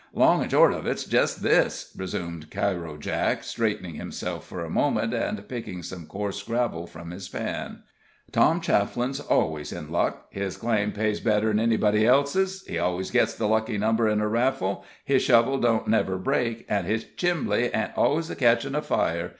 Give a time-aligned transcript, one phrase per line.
[0.15, 5.13] "Long an' short of it's jest this," resumed Cairo Jake, straightening himself for a moment,
[5.13, 7.83] and picking some coarse gravel from his pan,
[8.31, 10.25] "Tom Chafflin's always in luck.
[10.31, 14.83] His claim pays better'n anybody else's; he always gets the lucky number at a raffle,
[15.05, 19.29] his shovel don't never break, an' his chimbly ain't always catchin' a fire.